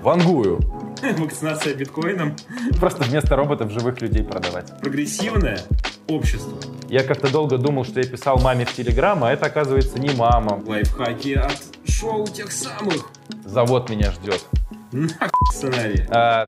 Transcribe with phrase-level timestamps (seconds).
[0.00, 0.60] Вангую.
[1.18, 2.36] Вакцинация биткоином.
[2.80, 4.78] Просто вместо роботов живых людей продавать.
[4.80, 5.60] Прогрессивное
[6.08, 6.56] общество.
[6.88, 10.62] Я как-то долго думал, что я писал маме в Телеграм, а это, оказывается, не мама.
[10.64, 11.56] Лайфхаки от
[11.88, 13.10] шоу тех самых.
[13.44, 14.44] Завод меня ждет.
[14.92, 16.04] Нахуй сценарий.
[16.10, 16.46] А,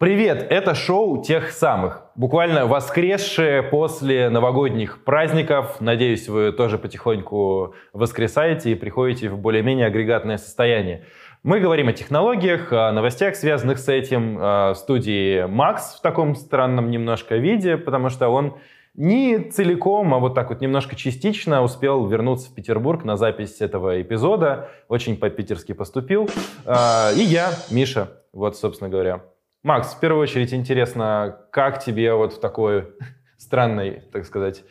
[0.00, 5.78] Привет, это шоу тех самых, буквально воскресшее после новогодних праздников.
[5.78, 11.04] Надеюсь, вы тоже потихоньку воскресаете и приходите в более-менее агрегатное состояние.
[11.42, 14.38] Мы говорим о технологиях, о новостях, связанных с этим.
[14.38, 18.56] В студии Макс в таком странном немножко виде, потому что он
[18.94, 24.00] не целиком, а вот так вот немножко частично успел вернуться в Петербург на запись этого
[24.00, 24.70] эпизода.
[24.88, 26.30] Очень по-питерски поступил.
[26.64, 29.20] И я, Миша, вот, собственно говоря.
[29.62, 32.94] Макс, в первую очередь интересно, как тебе вот в такой
[33.36, 34.64] странной, так сказать,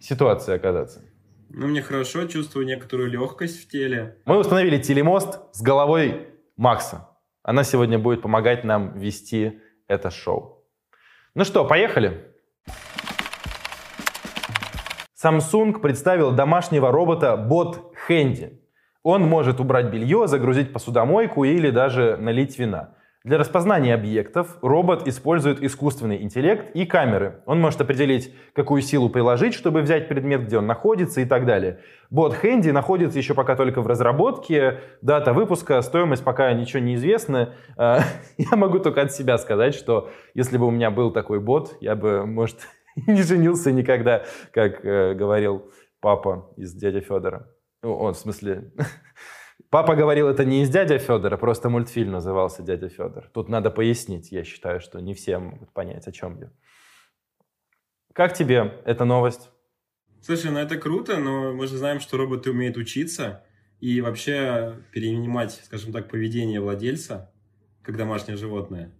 [0.00, 1.02] ситуации оказаться?
[1.50, 4.18] Ну, мне хорошо, чувствую некоторую легкость в теле.
[4.24, 7.08] Мы установили телемост с головой Макса.
[7.44, 10.66] Она сегодня будет помогать нам вести это шоу.
[11.36, 12.32] Ну что, поехали?
[15.22, 18.58] Samsung представил домашнего робота Bot Handy.
[19.04, 22.96] Он может убрать белье, загрузить посудомойку или даже налить вина.
[23.24, 27.40] Для распознания объектов робот использует искусственный интеллект и камеры.
[27.46, 31.80] Он может определить, какую силу приложить, чтобы взять предмет, где он находится и так далее.
[32.10, 34.80] Бот Handy находится еще пока только в разработке.
[35.00, 37.54] Дата выпуска, стоимость пока ничего не известна.
[37.78, 38.00] А,
[38.36, 41.96] я могу только от себя сказать, что если бы у меня был такой бот, я
[41.96, 42.58] бы, может,
[43.06, 47.48] не женился никогда, как э, говорил папа из дяди Федора.
[47.82, 48.72] Ну, он, в смысле,
[49.74, 53.28] Папа говорил, это не из дядя Федора, просто мультфильм назывался «Дядя Федор».
[53.34, 56.52] Тут надо пояснить, я считаю, что не все могут понять, о чем я.
[58.12, 59.50] Как тебе эта новость?
[60.22, 63.44] Слушай, ну это круто, но мы же знаем, что роботы умеют учиться
[63.80, 67.32] и вообще перенимать, скажем так, поведение владельца,
[67.82, 68.92] как домашнее животное.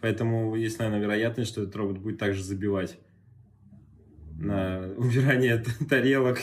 [0.00, 2.96] Поэтому есть, наверное, вероятность, что этот робот будет также забивать
[4.38, 6.38] на убирание тарелок.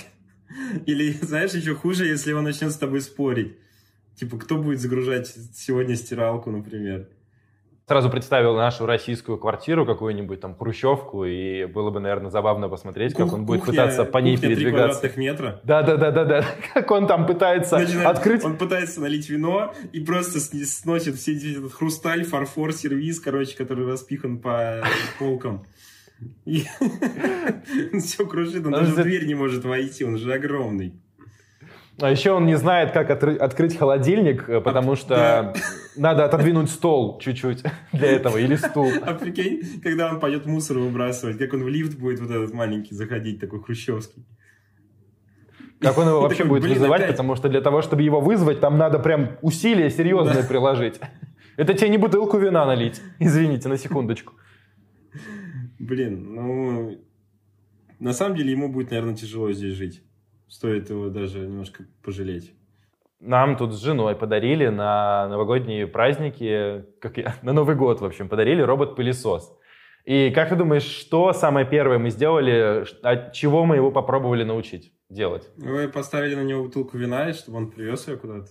[0.85, 3.56] Или, знаешь, еще хуже, если он начнет с тобой спорить.
[4.19, 7.07] Типа, кто будет загружать сегодня стиралку, например?
[7.88, 13.31] Сразу представил нашу российскую квартиру, какую-нибудь там хрущевку, и было бы, наверное, забавно посмотреть, как
[13.31, 15.02] он будет кухня, пытаться по ней кухня передвигаться.
[15.02, 15.62] 3 метра.
[15.63, 16.46] Да, да, да, да, да.
[16.74, 18.44] Как он там пытается Начинает, открыть.
[18.44, 24.40] Он пытается налить вино и просто сносит все этот хрусталь, фарфор, сервис, короче, который распихан
[24.40, 24.84] по
[25.18, 25.66] полкам.
[26.46, 30.94] Все крушит, он даже в дверь не может войти, он же огромный.
[32.01, 35.53] А еще он не знает, как открыть холодильник, э, потому что да.
[35.95, 38.89] надо отодвинуть стол чуть-чуть для этого или стул.
[39.01, 42.95] А прикинь, когда он пойдет мусор выбрасывать, как он в лифт будет вот этот маленький
[42.95, 44.25] заходить, такой хрущевский.
[45.79, 48.99] Как он его вообще будет вызывать, потому что для того, чтобы его вызвать, там надо
[48.99, 50.99] прям усилия серьезные приложить.
[51.55, 53.01] Это тебе не бутылку вина налить.
[53.19, 54.33] Извините, на секундочку.
[55.79, 56.97] Блин, ну...
[57.99, 60.01] На самом деле ему будет, наверное, тяжело здесь жить.
[60.49, 62.53] Стоит его даже немножко пожалеть.
[63.19, 68.27] Нам тут с женой подарили на новогодние праздники, как я, на Новый год, в общем,
[68.29, 69.55] подарили робот-пылесос.
[70.05, 74.91] И как ты думаешь, что самое первое мы сделали, от чего мы его попробовали научить
[75.09, 75.49] делать?
[75.57, 78.47] Вы поставили на него бутылку вина, чтобы он привез ее куда-то?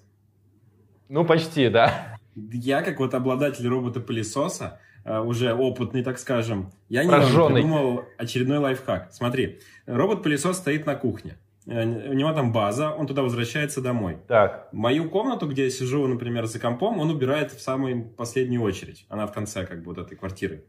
[1.08, 2.16] Ну, почти, да.
[2.37, 9.08] Я, как вот обладатель робота-пылесоса, э, уже опытный, так скажем, я не придумал очередной лайфхак.
[9.10, 11.38] Смотри, робот-пылесос стоит на кухне.
[11.69, 14.19] Э, у него там база, он туда возвращается домой.
[14.27, 14.69] Так.
[14.73, 19.05] Мою комнату, где я сижу, например, за компом, он убирает в самую последнюю очередь.
[19.09, 20.65] Она в конце как бы вот этой квартиры.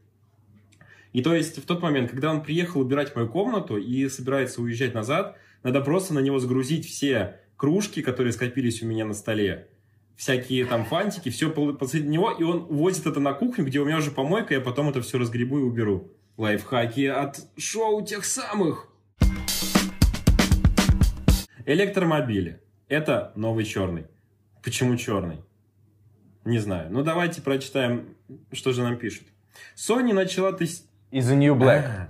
[1.14, 4.94] И то есть в тот момент, когда он приехал убирать мою комнату и собирается уезжать
[4.94, 9.70] назад, надо просто на него сгрузить все кружки, которые скопились у меня на столе,
[10.16, 13.98] всякие там фантики, все после него, и он увозит это на кухню, где у меня
[13.98, 16.12] уже помойка, я потом это все разгребу и уберу.
[16.38, 18.88] Лайфхаки от шоу тех самых.
[21.69, 22.63] Электромобили.
[22.88, 24.07] Это новый черный.
[24.63, 25.38] Почему черный?
[26.44, 26.92] Не знаю.
[26.92, 28.16] Ну, давайте прочитаем,
[28.51, 29.27] что же нам пишут.
[29.75, 30.89] Sony начала тестировать...
[31.12, 31.83] Is a new black.
[31.86, 32.10] А,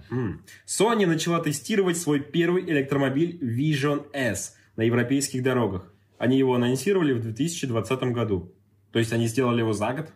[0.65, 5.94] Sony начала тестировать свой первый электромобиль Vision S на европейских дорогах.
[6.17, 8.56] Они его анонсировали в 2020 году.
[8.94, 10.13] То есть они сделали его за год?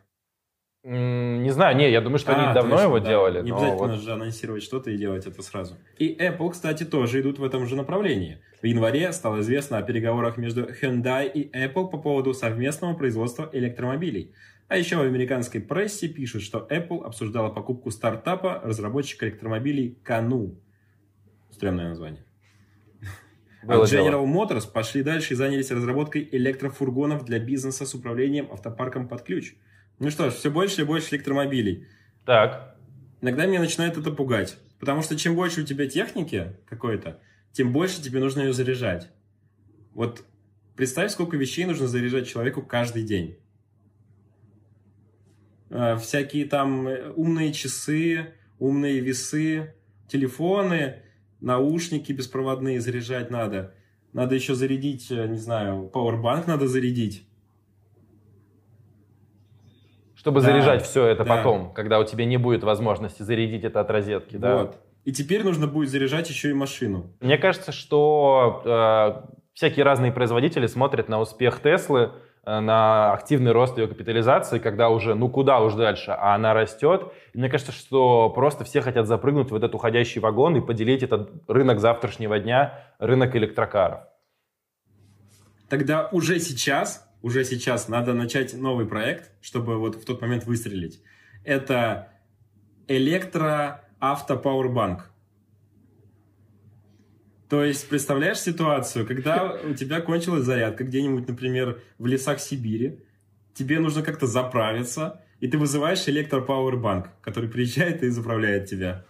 [0.86, 3.10] Не знаю, не, я думаю, что а, они давно точно, его да.
[3.10, 3.42] делали.
[3.42, 4.02] Не обязательно вот...
[4.02, 5.78] же анонсировать что-то и делать это сразу.
[5.98, 8.40] И Apple, кстати, тоже идут в этом же направлении.
[8.62, 14.34] В январе стало известно о переговорах между Hyundai и Apple по поводу совместного производства электромобилей.
[14.68, 20.56] А еще в американской прессе пишут, что Apple обсуждала покупку стартапа разработчика электромобилей Canoo.
[21.50, 22.26] Стрёмное название.
[23.64, 24.10] Было а дело.
[24.10, 29.56] General Motors пошли дальше и занялись разработкой электрофургонов для бизнеса с управлением автопарком под ключ.
[30.04, 31.88] Ну что ж, все больше и больше электромобилей.
[32.26, 32.74] Так,
[33.24, 34.58] Иногда меня начинает это пугать.
[34.82, 37.22] Потому что чем больше у тебя техники какой-то,
[37.54, 39.10] тем больше тебе нужно ее заряжать.
[39.94, 40.26] Вот
[40.76, 43.38] представь, сколько вещей нужно заряжать человеку каждый день.
[45.70, 49.74] Э, Всякие там э, умные часы, умные весы,
[50.10, 50.98] телефоны,
[51.40, 53.74] наушники беспроводные заряжать надо.
[54.12, 57.26] Надо еще зарядить, э, не знаю, пауэрбанк надо зарядить.
[60.24, 61.36] Чтобы Да, заряжать все это да.
[61.36, 64.58] потом, когда у тебя не будет возможности зарядить это от розетки, да?
[64.58, 64.78] Вот.
[65.04, 67.12] И теперь нужно будет заряжать еще и машину.
[67.20, 72.14] Мне кажется, что э, всякие разные производители смотрят на успех Теслы,
[72.46, 77.12] э, на активный рост ее капитализации, когда уже, ну куда уж дальше, а она растет.
[77.34, 81.32] И мне кажется, что просто все хотят запрыгнуть в этот уходящий вагон и поделить этот
[81.50, 84.04] рынок завтрашнего дня, рынок электрокаров.
[85.68, 91.02] Тогда уже сейчас, уже сейчас надо начать новый проект, чтобы вот в тот момент выстрелить.
[91.44, 92.10] Это
[92.88, 95.10] электроавтопауэрбанк.
[97.50, 103.00] То есть, представляешь ситуацию, когда у тебя кончилась зарядка где-нибудь, например, в лесах Сибири,
[103.54, 109.06] тебе нужно как-то заправиться, и ты вызываешь электропауэрбанк, который приезжает и заправляет тебя.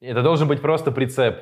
[0.00, 1.36] Это должен быть просто прицеп.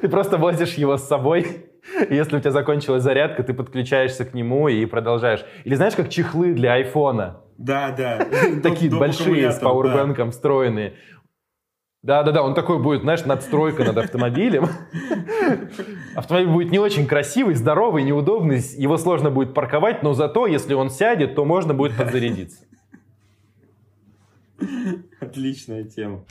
[0.00, 1.66] Ты просто возишь его с собой.
[2.10, 5.44] Если у тебя закончилась зарядка, ты подключаешься к нему и продолжаешь.
[5.64, 7.40] Или знаешь, как чехлы для айфона.
[7.56, 8.26] Да, да.
[8.62, 10.94] Такие большие с пауэрбэнком встроенные.
[12.02, 14.68] Да-да-да, он такой будет, знаешь, надстройка над автомобилем.
[16.14, 20.88] Автомобиль будет не очень красивый, здоровый, неудобный, его сложно будет парковать, но зато, если он
[20.88, 22.64] сядет, то можно будет подзарядиться.
[25.20, 26.24] Отличная тема.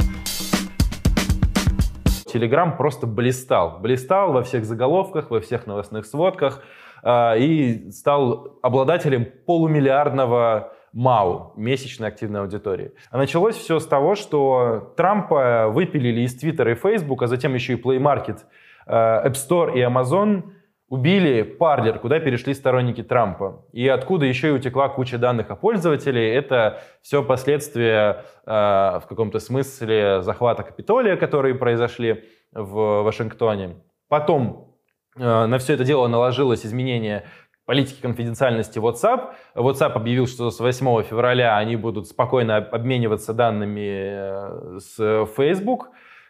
[2.31, 3.79] Телеграм просто блистал.
[3.79, 6.63] Блистал во всех заголовках, во всех новостных сводках
[7.03, 12.93] а, и стал обладателем полумиллиардного МАУ, месячной активной аудитории.
[13.11, 17.73] А началось все с того, что Трампа выпилили из Твиттера и Фейсбука, а затем еще
[17.73, 18.39] и Play Market,
[18.87, 20.43] э, App Store и Amazon
[20.89, 23.65] убили Parler, куда перешли сторонники Трампа.
[23.71, 26.27] И откуда еще и утекла куча данных о пользователей.
[26.29, 33.75] Это все последствия э, в каком-то смысле захвата Капитолия, которые произошли в Вашингтоне.
[34.07, 34.75] Потом
[35.15, 37.25] э, на все это дело наложилось изменение
[37.65, 39.33] политики конфиденциальности WhatsApp.
[39.53, 45.89] WhatsApp объявил, что с 8 февраля они будут спокойно обмениваться данными э, с Facebook.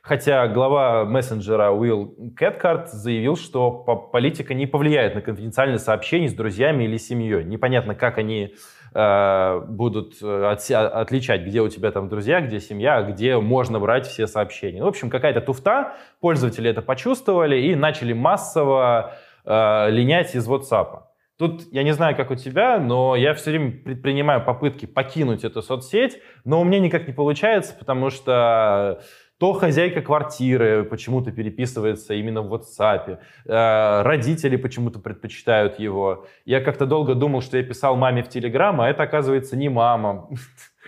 [0.09, 6.33] Хотя глава мессенджера Уилл Кэткарт заявил, что по- политика не повлияет на конфиденциальные сообщения с
[6.33, 7.43] друзьями или семьей.
[7.43, 8.55] Непонятно, как они
[8.95, 13.79] э, будут э, отся- отличать, где у тебя там друзья, где семья, а где можно
[13.79, 14.81] брать все сообщения.
[14.81, 19.13] В общем, какая-то туфта, пользователи это почувствовали и начали массово
[19.45, 21.01] э, линять из WhatsApp.
[21.37, 25.61] Тут я не знаю, как у тебя, но я все время предпринимаю попытки покинуть эту
[25.61, 29.01] соцсеть, но у меня никак не получается, потому что
[29.39, 36.25] то хозяйка квартиры почему-то переписывается именно в WhatsApp, э, родители почему-то предпочитают его.
[36.45, 40.29] Я как-то долго думал, что я писал маме в Телеграм, а это оказывается не мама,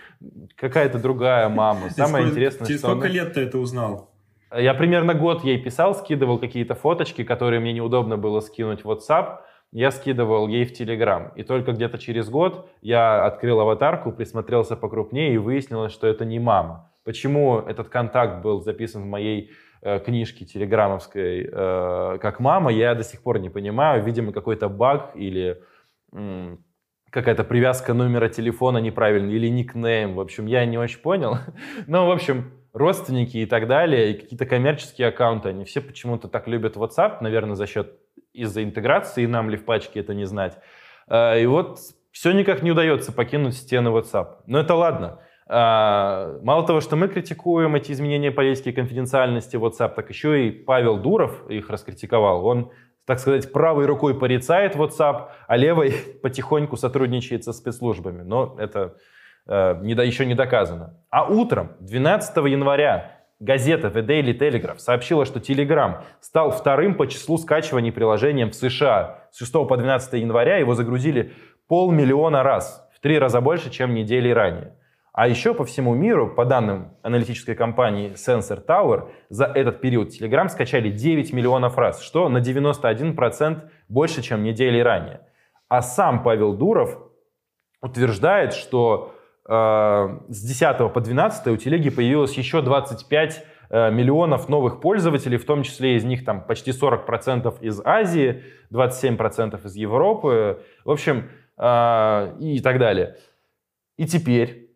[0.56, 1.88] какая-то другая мама.
[1.90, 4.10] Самое интересное, Через сколько лет ты это узнал?
[4.54, 9.38] я примерно год ей писал, скидывал какие-то фоточки, которые мне неудобно было скинуть в WhatsApp.
[9.72, 11.30] Я скидывал ей в Telegram.
[11.36, 16.38] И только где-то через год я открыл аватарку, присмотрелся покрупнее и выяснилось, что это не
[16.38, 16.91] мама.
[17.04, 19.50] Почему этот контакт был записан в моей
[19.82, 24.02] э, книжке телеграммовской э, как мама, я до сих пор не понимаю.
[24.04, 25.60] Видимо, какой-то баг или
[27.12, 30.14] какая-то привязка номера телефона неправильная или никнейм.
[30.14, 31.36] В общем, я не очень понял.
[31.86, 36.48] Но, в общем, родственники и так далее, и какие-то коммерческие аккаунты, они все почему-то так
[36.48, 37.98] любят WhatsApp, наверное, за счет
[38.32, 40.58] из-за интеграции, нам ли в пачке это не знать.
[41.06, 41.78] А, И вот
[42.12, 44.38] все никак не удается покинуть стены WhatsApp.
[44.46, 45.20] Но это ладно.
[45.54, 50.96] А, Мало того, что мы критикуем эти изменения политики конфиденциальности WhatsApp, так еще и Павел
[50.96, 52.46] Дуров их раскритиковал.
[52.46, 52.70] Он,
[53.04, 55.92] так сказать, правой рукой порицает WhatsApp, а левой
[56.22, 58.22] потихоньку сотрудничает со спецслужбами.
[58.22, 58.96] Но это
[59.46, 60.98] э, не еще не доказано.
[61.10, 67.36] А утром, 12 января, газета The Daily Telegraph сообщила, что Telegram стал вторым по числу
[67.36, 69.28] скачиваний приложением в США.
[69.30, 71.34] С 6 по 12 января его загрузили
[71.68, 74.76] полмиллиона раз, в три раза больше, чем недели ранее.
[75.12, 80.48] А еще по всему миру, по данным аналитической компании Sensor Tower, за этот период Telegram
[80.48, 85.20] скачали 9 миллионов раз, что на 91% больше, чем недели ранее.
[85.68, 86.98] А сам Павел Дуров
[87.82, 89.14] утверждает, что
[89.46, 89.52] э,
[90.28, 95.62] с 10 по 12 у телеги появилось еще 25 э, миллионов новых пользователей, в том
[95.62, 101.28] числе из них там почти 40% из Азии, 27% из Европы, в общем,
[101.58, 103.18] э, и так далее.
[103.98, 104.71] И теперь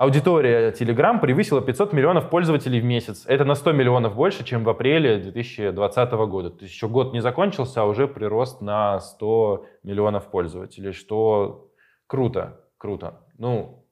[0.00, 3.24] аудитория Telegram превысила 500 миллионов пользователей в месяц.
[3.26, 6.48] Это на 100 миллионов больше, чем в апреле 2020 года.
[6.48, 11.70] То есть еще год не закончился, а уже прирост на 100 миллионов пользователей, что
[12.06, 13.26] круто, круто.
[13.36, 13.86] Ну,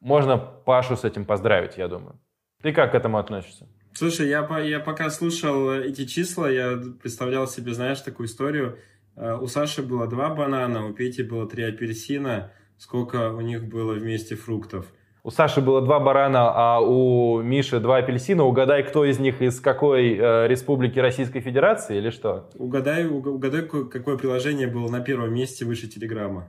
[0.00, 2.18] можно Пашу с этим поздравить, я думаю.
[2.62, 3.68] Ты как к этому относишься?
[3.92, 8.78] Слушай, я, я пока слушал эти числа, я представлял себе, знаешь, такую историю.
[9.14, 12.50] Э, у Саши было два банана, у Пети было три апельсина.
[12.78, 14.86] Сколько у них было вместе фруктов?
[15.22, 18.44] У Саши было два барана, а у Миши два апельсина.
[18.44, 22.48] Угадай, кто из них из какой э, республики Российской Федерации или что?
[22.54, 26.48] Угадай, угадай, какое приложение было на первом месте выше Телеграма.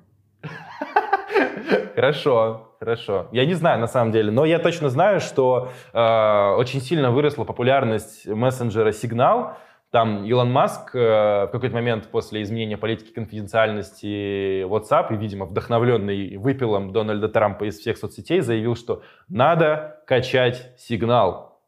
[1.95, 3.27] Хорошо, хорошо.
[3.33, 7.43] Я не знаю на самом деле, но я точно знаю, что э, очень сильно выросла
[7.43, 9.57] популярность мессенджера Сигнал.
[9.91, 16.37] Там Илон Маск э, в какой-то момент после изменения политики конфиденциальности WhatsApp, и, видимо, вдохновленный
[16.37, 21.59] выпилом Дональда Трампа из всех соцсетей, заявил, что надо качать сигнал.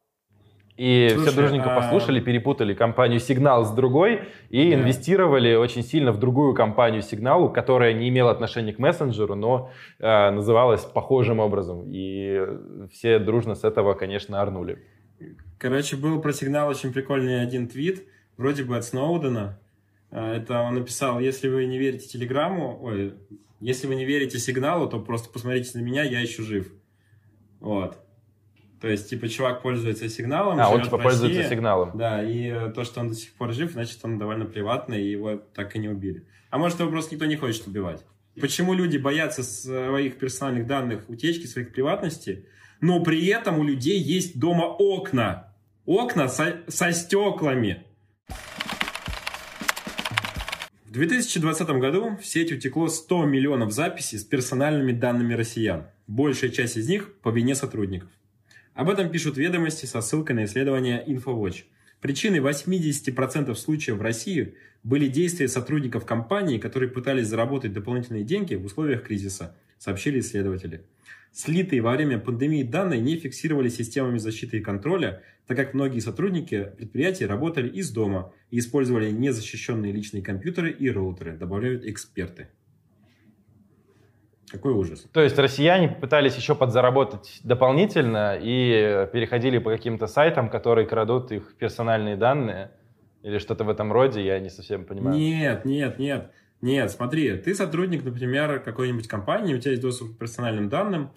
[0.78, 1.76] И Слушай, все дружненько а...
[1.76, 4.76] послушали, перепутали компанию «Сигнал» с другой и да.
[4.76, 10.30] инвестировали очень сильно в другую компанию «Сигналу», которая не имела отношения к мессенджеру, но э,
[10.30, 11.84] называлась похожим образом.
[11.92, 12.40] И
[12.90, 14.82] все дружно с этого, конечно, орнули.
[15.58, 18.04] Короче, был про «Сигнал» очень прикольный один твит,
[18.36, 19.58] вроде бы от Сноудена.
[20.10, 23.14] А, это он написал, если вы не верите Телеграмму, ой,
[23.60, 26.72] если вы не верите «Сигналу», то просто посмотрите на меня, я еще жив.
[27.60, 27.98] Вот.
[28.84, 30.60] То есть, типа, чувак пользуется сигналом.
[30.60, 31.96] А, он, типа, пользуется сигналом.
[31.96, 35.10] Да, и э, то, что он до сих пор жив, значит, он довольно приватный, и
[35.10, 36.26] его так и не убили.
[36.50, 38.04] А может, его просто никто не хочет убивать.
[38.38, 42.46] Почему люди боятся своих персональных данных, утечки своих приватности,
[42.80, 45.52] но при этом у людей есть дома окна.
[45.86, 47.84] Окна со, со стеклами.
[50.86, 55.86] В 2020 году в сеть утекло 100 миллионов записей с персональными данными россиян.
[56.06, 58.10] Большая часть из них по вине сотрудников.
[58.74, 61.64] Об этом пишут ведомости со ссылкой на исследование InfoWatch.
[62.00, 68.64] Причиной 80% случаев в России были действия сотрудников компании, которые пытались заработать дополнительные деньги в
[68.66, 70.84] условиях кризиса, сообщили исследователи.
[71.32, 76.72] Слитые во время пандемии данные не фиксировали системами защиты и контроля, так как многие сотрудники
[76.76, 82.48] предприятий работали из дома и использовали незащищенные личные компьютеры и роутеры, добавляют эксперты.
[84.48, 85.08] Какой ужас.
[85.12, 91.56] То есть россияне пытались еще подзаработать дополнительно и переходили по каким-то сайтам, которые крадут их
[91.58, 92.70] персональные данные
[93.24, 95.18] или что-то в этом роде, я не совсем понимаю.
[95.18, 96.30] Нет, нет, нет.
[96.64, 101.10] Нет, смотри, ты сотрудник, например, какой-нибудь компании, у тебя есть доступ к персональным данным,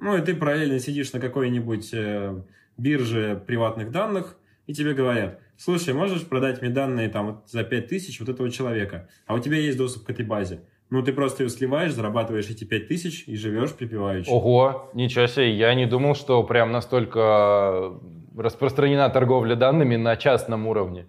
[0.00, 2.42] ну и ты параллельно сидишь на какой-нибудь э,
[2.78, 8.18] бирже приватных данных, и тебе говорят, слушай, можешь продать мне данные там вот за 5000
[8.20, 10.62] вот этого человека, а у тебя есть доступ к этой базе.
[10.88, 14.30] Ну, ты просто ее сливаешь, зарабатываешь эти пять тысяч и живешь припеваючи.
[14.30, 17.92] Ого, ничего себе, я не думал, что прям настолько
[18.34, 21.06] распространена торговля данными на частном уровне.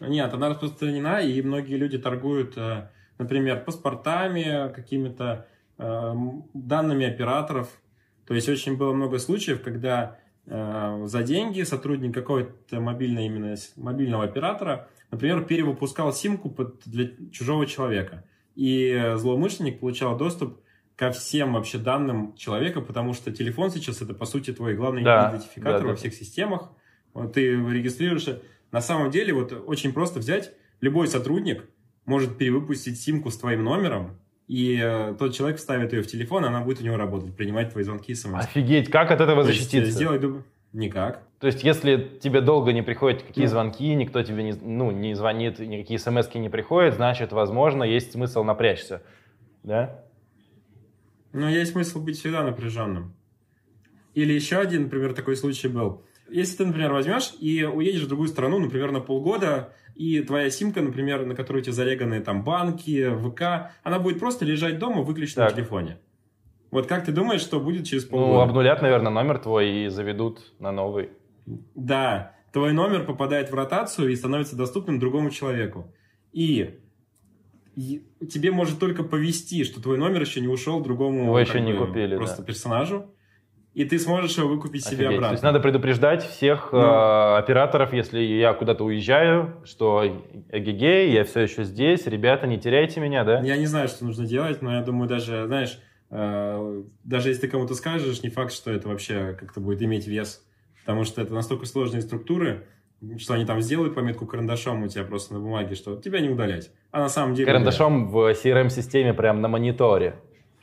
[0.00, 2.88] Нет, она распространена, и многие люди торгуют, э,
[3.18, 5.46] например, паспортами, какими-то
[5.78, 6.14] э,
[6.54, 7.68] данными операторов.
[8.26, 14.24] То есть очень было много случаев, когда э, за деньги сотрудник какой-то мобильной, именно мобильного
[14.24, 18.24] оператора, например, перевыпускал симку под, для чужого человека–
[18.56, 20.58] и злоумышленник получал доступ
[20.96, 25.28] ко всем вообще данным человека, потому что телефон сейчас это, по сути, твой главный да,
[25.30, 26.70] идентификатор да, во всех системах.
[27.12, 28.42] Вот ты регистрируешься.
[28.72, 31.64] На самом деле, вот очень просто взять, любой сотрудник
[32.04, 34.18] может перевыпустить симку с твоим номером,
[34.48, 37.72] и э, тот человек вставит ее в телефон, и она будет у него работать, принимать
[37.72, 38.44] твои звонки и смс.
[38.44, 39.78] Офигеть, как от этого То защититься?
[39.78, 40.20] Есть, сделай,
[40.72, 41.22] никак.
[41.40, 43.50] То есть, если тебе долго не приходят какие ну.
[43.50, 48.44] звонки, никто тебе не, ну, не звонит, никакие смс не приходят, значит, возможно, есть смысл
[48.44, 49.02] напрячься.
[49.62, 50.04] Да?
[51.32, 53.14] Ну, есть смысл быть всегда напряженным.
[54.14, 56.02] Или еще один, например, такой случай был.
[56.28, 60.82] Если ты, например, возьмешь и уедешь в другую страну, например, на полгода, и твоя симка,
[60.82, 65.44] например, на которую у тебя зареганы там банки, ВК, она будет просто лежать дома, выключена
[65.44, 65.98] на телефоне.
[66.70, 68.32] Вот как ты думаешь, что будет через ну, полгода?
[68.32, 71.10] Ну, обнулят, наверное, номер твой и заведут на новый.
[71.74, 75.94] Да, твой номер попадает в ротацию и становится доступным другому человеку.
[76.32, 76.80] И
[77.76, 81.86] тебе может только повести, что твой номер еще не ушел другому Вы еще не бы,
[81.86, 82.44] купили, просто да.
[82.44, 83.14] персонажу.
[83.76, 84.98] И ты сможешь его выкупить Офигеть.
[84.98, 85.28] себе обратно.
[85.28, 90.02] То есть надо предупреждать всех ну, э, операторов, если я куда-то уезжаю, что
[90.50, 93.40] эгегей, я все еще здесь, ребята, не теряйте меня, да?
[93.40, 95.78] Я не знаю, что нужно делать, но я думаю, даже, знаешь,
[96.10, 100.42] э, даже если ты кому-то скажешь, не факт, что это вообще как-то будет иметь вес
[100.86, 102.64] потому что это настолько сложные структуры,
[103.18, 106.70] что они там сделают пометку карандашом у тебя просто на бумаге, что тебя не удалять.
[106.92, 107.46] А на самом деле...
[107.46, 110.14] Карандашом в CRM-системе прям на мониторе.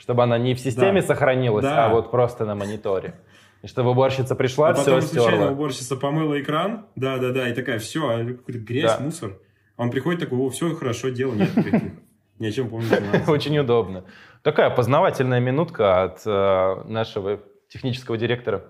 [0.03, 1.07] Чтобы она не в системе да.
[1.07, 1.85] сохранилась, да.
[1.85, 3.13] а вот просто на мониторе.
[3.61, 5.29] И чтобы уборщица пришла, а все потом стерла.
[5.29, 8.99] случайно уборщица помыла экран, да-да-да, и такая, все, а грязь, да.
[9.01, 9.39] мусор.
[9.77, 11.93] Он приходит такой, о, все хорошо, дел нет никаких.
[12.39, 12.91] Ни о чем помнить
[13.29, 14.03] Очень удобно.
[14.41, 18.65] Такая познавательная минутка от э, нашего технического директора.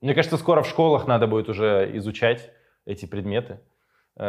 [0.00, 2.52] Мне кажется, скоро в школах надо будет уже изучать
[2.84, 3.58] эти предметы,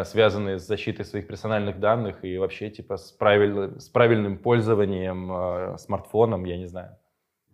[0.04, 3.80] связанные с защитой своих персональных данных и вообще типа с, правиль...
[3.80, 6.98] с правильным пользованием э, смартфоном, я не знаю.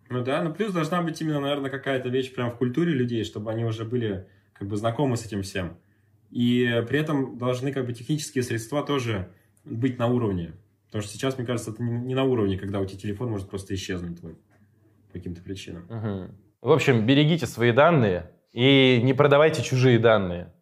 [0.09, 3.51] Ну да, ну плюс должна быть именно, наверное, какая-то вещь прям в культуре людей, чтобы
[3.51, 5.77] они уже были как бы знакомы с этим всем.
[6.29, 9.29] И при этом должны как бы технические средства тоже
[9.63, 10.53] быть на уровне.
[10.87, 13.73] Потому что сейчас, мне кажется, это не на уровне, когда у тебя телефон может просто
[13.75, 14.35] исчезнуть твой
[15.07, 15.85] по каким-то причинам.
[15.89, 16.35] Угу.
[16.69, 20.53] В общем, берегите свои данные и не продавайте чужие данные.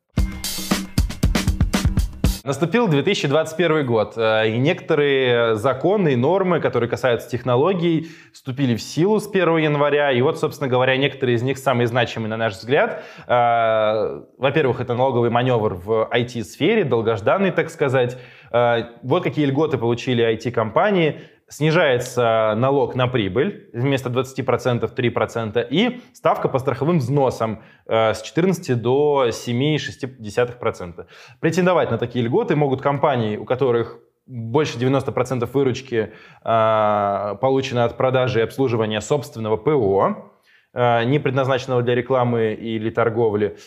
[2.43, 9.19] Наступил 2021 год, э, и некоторые законы и нормы, которые касаются технологий, вступили в силу
[9.19, 10.11] с 1 января.
[10.11, 13.03] И вот, собственно говоря, некоторые из них самые значимые, на наш взгляд.
[13.27, 18.17] Э, во-первых, это налоговый маневр в IT-сфере, долгожданный, так сказать.
[18.51, 21.21] Э, вот какие льготы получили IT-компании
[21.51, 28.81] снижается налог на прибыль вместо 20% 3% и ставка по страховым взносам э, с 14
[28.81, 31.05] до 7,6%.
[31.39, 38.39] Претендовать на такие льготы могут компании, у которых больше 90% выручки э, получено от продажи
[38.39, 40.31] и обслуживания собственного ПО,
[40.73, 43.57] э, не предназначенного для рекламы или торговли,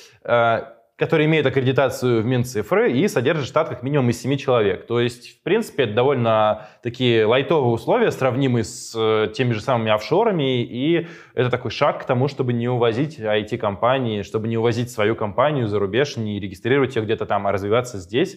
[0.97, 4.87] которые имеют аккредитацию в Минцифры и содержат штат как минимум из 7 человек.
[4.87, 9.91] То есть, в принципе, это довольно такие лайтовые условия, сравнимые с э, теми же самыми
[9.91, 15.17] офшорами, и это такой шаг к тому, чтобы не увозить IT-компании, чтобы не увозить свою
[15.17, 18.37] компанию за рубеж, не регистрировать ее где-то там, а развиваться здесь,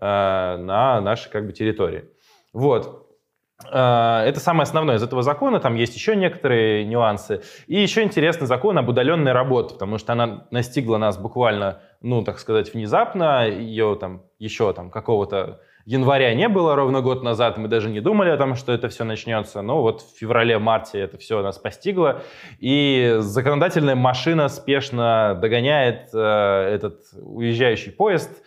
[0.00, 2.04] э, на нашей как бы территории.
[2.52, 3.05] Вот.
[3.64, 7.42] Э, это самое основное из этого закона, там есть еще некоторые нюансы.
[7.66, 12.38] И еще интересный закон об удаленной работе, потому что она настигла нас буквально, ну, так
[12.38, 13.46] сказать, внезапно.
[13.48, 18.28] Ее там еще там какого-то января не было ровно год назад, мы даже не думали
[18.28, 22.22] о том, что это все начнется, но вот в феврале-марте это все нас постигло,
[22.58, 28.42] и законодательная машина спешно догоняет э, этот уезжающий поезд,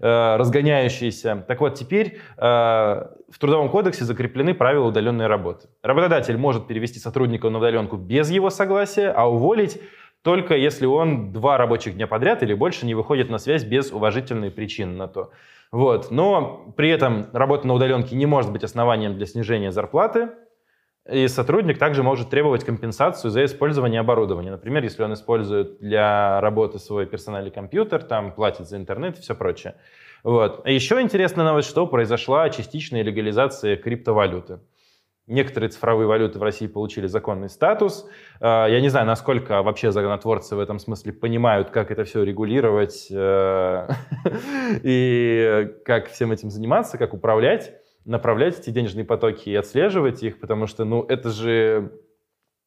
[0.00, 1.44] Э, разгоняющиеся.
[1.46, 5.68] Так вот, теперь э, в Трудовом кодексе закреплены правила удаленной работы.
[5.82, 9.80] Работодатель может перевести сотрудника на удаленку без его согласия, а уволить
[10.22, 14.50] только если он два рабочих дня подряд или больше не выходит на связь без уважительной
[14.50, 15.30] причины на то.
[15.70, 16.10] Вот.
[16.10, 20.30] Но при этом работа на удаленке не может быть основанием для снижения зарплаты,
[21.10, 24.50] и сотрудник также может требовать компенсацию за использование оборудования.
[24.50, 29.34] Например, если он использует для работы свой персональный компьютер, там платит за интернет и все
[29.34, 29.74] прочее.
[30.22, 30.62] Вот.
[30.64, 34.60] А еще интересная новость, что произошла частичная легализация криптовалюты.
[35.26, 38.06] Некоторые цифровые валюты в России получили законный статус.
[38.40, 43.08] А, я не знаю, насколько вообще законотворцы в этом смысле понимают, как это все регулировать
[43.10, 43.88] э,
[44.82, 47.72] и как всем этим заниматься, как управлять
[48.04, 51.92] направлять эти денежные потоки и отслеживать их, потому что, ну, это же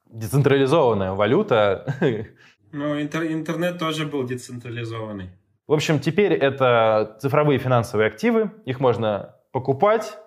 [0.06, 1.95] децентрализованная валюта.
[2.73, 5.30] Ну, интер- интернет тоже был децентрализованный.
[5.67, 10.17] В общем, теперь это цифровые финансовые активы, их можно покупать,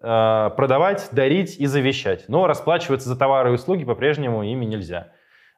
[0.00, 2.28] э, продавать, дарить и завещать.
[2.28, 5.12] Но расплачиваться за товары и услуги по-прежнему ими нельзя.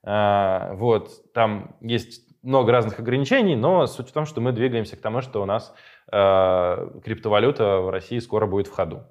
[0.04, 5.00] Э, вот, там есть много разных ограничений, но суть в том, что мы двигаемся к
[5.00, 5.74] тому, что у нас
[6.10, 9.04] криптовалюта в России скоро будет в ходу.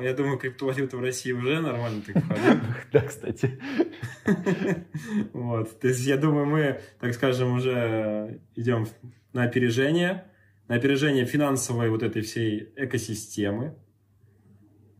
[0.00, 2.60] Я думаю, криптовалюта в России уже нормально так в ходу.
[2.92, 3.58] Да, кстати.
[5.32, 5.80] Вот.
[5.80, 8.86] То есть, я думаю, мы, так скажем, уже идем
[9.32, 10.24] на опережение,
[10.68, 13.74] на опережение финансовой вот этой всей экосистемы.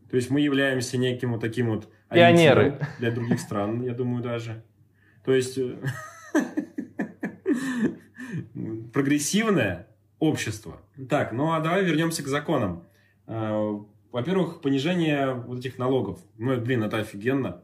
[0.09, 4.63] То есть мы являемся неким вот таким вот пионеры для других стран, я думаю, даже.
[5.25, 5.77] То есть э,
[10.19, 10.81] общество.
[11.09, 12.83] Так, ну а давай вернемся к законам.
[13.25, 13.79] А,
[14.11, 16.19] во-первых, понижение вот этих налогов.
[16.37, 17.63] Ну, блин, это офигенно.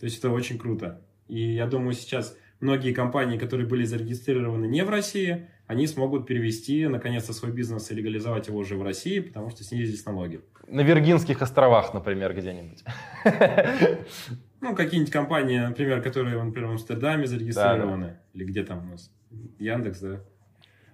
[0.00, 1.02] То есть это очень круто.
[1.28, 6.86] И я думаю, сейчас многие компании, которые были зарегистрированы не в России, они смогут перевести,
[6.86, 10.40] наконец-то, свой бизнес и легализовать его уже в России, потому что снизились налоги.
[10.66, 12.84] На Виргинских островах, например, где-нибудь.
[14.60, 18.20] Ну, какие-нибудь компании, например, которые, например, в Амстердаме зарегистрированы, да, да.
[18.32, 19.10] или где там у нас,
[19.58, 20.20] Яндекс, да?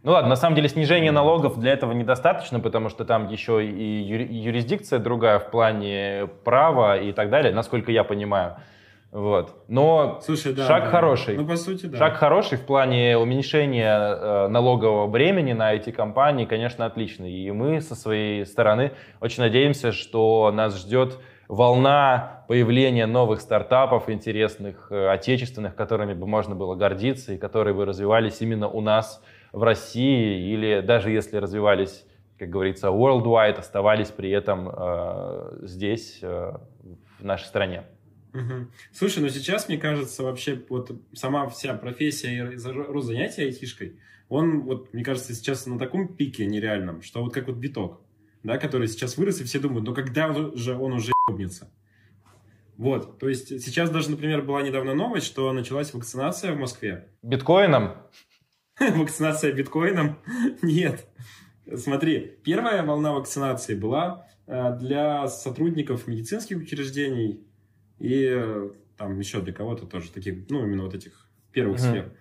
[0.09, 4.01] Ну ладно, на самом деле снижение налогов для этого недостаточно, потому что там еще и
[4.43, 8.57] юрисдикция другая в плане права и так далее, насколько я понимаю.
[9.13, 9.65] Вот.
[9.69, 10.91] Но Слушай, да, шаг да.
[10.91, 11.37] хороший.
[11.37, 11.99] Ну, по сути, да.
[11.99, 17.31] Шаг хороший в плане уменьшения э, налогового бремени на эти компании, конечно, отличный.
[17.31, 21.19] И мы со своей стороны очень надеемся, что нас ждет
[21.49, 27.85] волна появления новых стартапов интересных, э, отечественных, которыми бы можно было гордиться и которые бы
[27.85, 32.05] развивались именно у нас в России или даже если развивались,
[32.39, 36.53] как говорится, worldwide, оставались при этом э, здесь, э,
[37.19, 37.85] в нашей стране.
[38.33, 38.71] Мгм.
[38.93, 44.61] Слушай, ну сейчас, мне кажется, вообще вот сама вся профессия и рост занятия айтишкой, он,
[44.61, 48.03] вот, мне кажется, сейчас на таком пике нереальном, что вот как вот биток,
[48.43, 51.73] да, который сейчас вырос, и все думают, ну когда же он уже ебнется?
[52.77, 57.09] Вот, то есть сейчас даже, например, была недавно новость, что началась вакцинация в Москве.
[57.23, 57.95] Биткоином?
[58.97, 60.19] Вакцинация биткоином?
[60.63, 61.07] Нет.
[61.77, 67.47] Смотри, первая волна вакцинации была э, для сотрудников медицинских учреждений
[67.99, 72.13] и э, там еще для кого-то тоже таких, ну, именно вот этих первых сфер.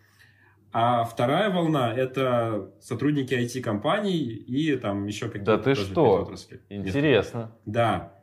[0.72, 6.22] А вторая волна– это сотрудники IT-компаний и там еще какие-то Да ты что?
[6.22, 6.62] отрасли.
[6.70, 6.88] Нет.
[6.88, 7.56] Интересно.
[7.65, 8.13] Да.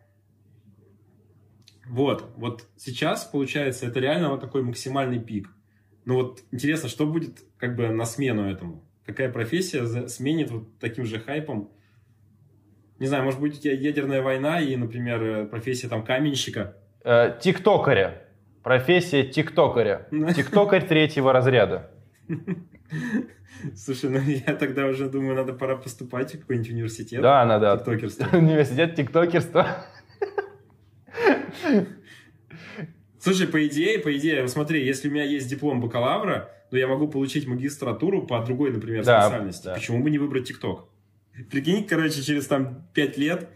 [1.86, 5.48] Вот, вот сейчас, получается, это реально вот такой максимальный пик.
[6.04, 8.84] Ну вот интересно, что будет как бы на смену этому?
[9.06, 11.70] Какая профессия сменит вот таким же хайпом?
[12.98, 16.76] Не знаю, может быть, у тебя ядерная война и, например, э, профессия там каменщика.
[17.02, 18.22] Э, Тиктокаря.
[18.62, 20.08] Профессия тиктокаря.
[20.34, 21.90] Тиктокарь третьего разряда.
[23.76, 27.20] Слушай, ну я тогда уже думаю, надо пора поступать в какой-нибудь университет.
[27.20, 27.76] Да, надо.
[27.76, 28.26] Тиктокерство.
[28.36, 29.86] Университет тиктокерства.
[33.24, 37.08] Слушай, по идее, по идее, смотри, если у меня есть диплом бакалавра, то я могу
[37.08, 39.64] получить магистратуру по другой, например, Да, специальности.
[39.64, 39.74] да.
[39.76, 40.88] Почему бы не выбрать ТикТок?
[41.50, 43.48] Прикинь, короче, через там пять лет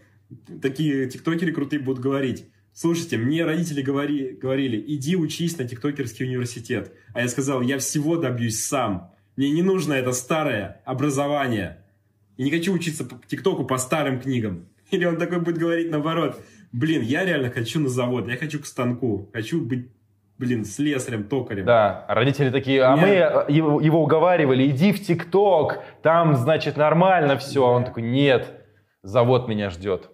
[0.59, 2.47] такие тиктокеры крутые будут говорить.
[2.73, 6.91] Слушайте, мне родители говори, говорили, иди учись на тиктокерский университет.
[7.13, 9.13] А я сказал, я всего добьюсь сам.
[9.35, 11.83] Мне не нужно это старое образование.
[12.37, 14.67] И не хочу учиться по ТикТоку по старым книгам.
[14.89, 16.41] Или он такой будет говорить наоборот.
[16.71, 19.27] Блин, я реально хочу на завод, я хочу к станку.
[19.33, 19.89] Хочу быть,
[20.37, 21.65] блин, слесарем, токарем.
[21.65, 23.01] Да, а родители такие, а Нет.
[23.01, 27.65] мы его, его уговаривали, иди в ТикТок, там, значит, нормально все.
[27.65, 28.53] А он такой, нет,
[29.01, 30.11] завод меня ждет.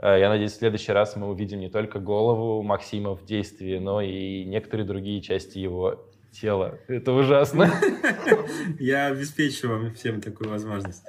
[0.00, 4.00] Э, Я надеюсь, в следующий раз мы увидим не только голову Максима в действии, но
[4.00, 6.78] и некоторые другие части его тела.
[6.88, 7.70] Это ужасно.
[8.80, 11.04] Я обеспечу вам всем такую возможность.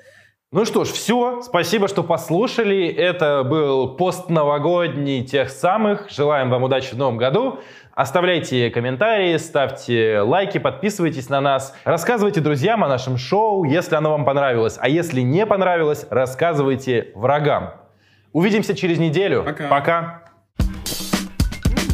[0.53, 1.41] Ну что ж, все.
[1.41, 2.85] Спасибо, что послушали.
[2.87, 6.11] Это был постновогодний тех самых.
[6.11, 7.57] Желаем вам удачи в новом году.
[7.95, 11.75] Оставляйте комментарии, ставьте лайки, подписывайтесь на нас.
[11.85, 14.77] Рассказывайте друзьям о нашем шоу, если оно вам понравилось.
[14.79, 17.73] А если не понравилось, рассказывайте врагам.
[18.31, 19.41] Увидимся через неделю.
[19.43, 19.67] Пока.
[19.69, 20.22] Пока.